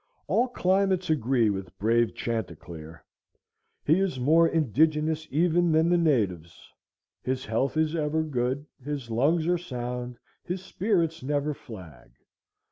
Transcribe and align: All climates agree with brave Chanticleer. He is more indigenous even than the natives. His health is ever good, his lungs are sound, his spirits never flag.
All 0.25 0.47
climates 0.47 1.11
agree 1.11 1.51
with 1.51 1.77
brave 1.77 2.15
Chanticleer. 2.15 3.05
He 3.85 3.99
is 3.99 4.19
more 4.19 4.47
indigenous 4.47 5.27
even 5.29 5.71
than 5.73 5.89
the 5.89 5.97
natives. 5.99 6.73
His 7.21 7.45
health 7.45 7.77
is 7.77 7.95
ever 7.95 8.23
good, 8.23 8.65
his 8.83 9.11
lungs 9.11 9.45
are 9.45 9.59
sound, 9.59 10.17
his 10.43 10.63
spirits 10.63 11.21
never 11.21 11.53
flag. 11.53 12.13